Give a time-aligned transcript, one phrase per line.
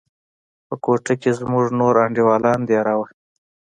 [0.67, 3.05] په كوټه کښې زموږ نور انډيوالان دېره وو.